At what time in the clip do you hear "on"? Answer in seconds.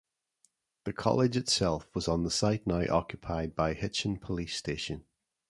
2.07-2.23